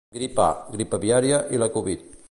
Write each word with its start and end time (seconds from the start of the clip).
Grip 0.17 0.39
A, 0.45 0.47
grip 0.77 0.97
aviària 0.99 1.43
i 1.59 1.63
la 1.65 1.73
Covid. 1.77 2.11